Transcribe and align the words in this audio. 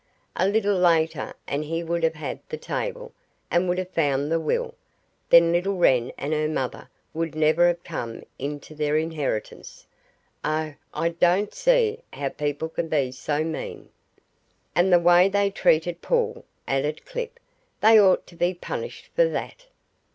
A 0.35 0.47
little 0.47 0.79
later 0.79 1.35
and 1.45 1.63
he 1.63 1.83
would 1.83 2.01
have 2.01 2.15
had 2.15 2.39
the 2.49 2.57
table, 2.57 3.13
and 3.51 3.69
would 3.69 3.77
have 3.77 3.91
found 3.91 4.31
the 4.31 4.39
will. 4.39 4.73
Then 5.29 5.51
little 5.51 5.75
Wren 5.75 6.11
and 6.17 6.33
her 6.33 6.47
mother 6.49 6.89
would 7.13 7.35
never 7.35 7.67
have 7.67 7.83
come 7.83 8.23
into 8.39 8.73
their 8.73 8.97
inheritance. 8.97 9.85
Oh, 10.43 10.73
I 10.91 11.09
don't 11.09 11.53
see 11.53 11.99
how 12.13 12.29
people 12.29 12.67
can 12.69 12.87
be 12.87 13.11
so 13.11 13.43
mean!" 13.43 13.89
"And 14.73 14.91
the 14.91 14.97
way 14.97 15.29
they 15.29 15.51
treated 15.51 16.01
Paul," 16.01 16.45
added 16.67 17.05
Clip. 17.05 17.39
"They 17.81 17.99
ought 18.01 18.25
to 18.25 18.35
be 18.35 18.55
punished 18.55 19.05
for 19.15 19.25
that." 19.29 19.67